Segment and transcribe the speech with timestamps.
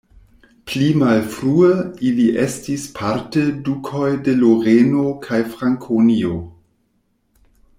[0.69, 1.67] Pli malfrue
[2.11, 6.33] ili estis parte dukoj de Loreno kaj Frankonio.